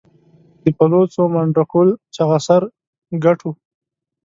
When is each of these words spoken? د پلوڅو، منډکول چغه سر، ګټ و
د 0.63 0.65
پلوڅو، 0.77 1.23
منډکول 1.33 1.89
چغه 2.15 2.39
سر، 2.47 2.61
ګټ 3.23 3.39
و 3.45 3.47